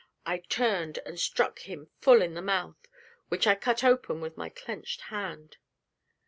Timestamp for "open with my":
3.83-4.49